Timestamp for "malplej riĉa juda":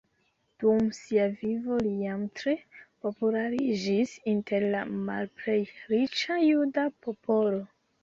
5.05-6.91